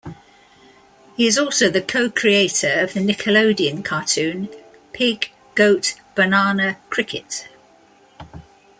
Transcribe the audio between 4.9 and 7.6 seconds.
"Pig Goat Banana Cricket".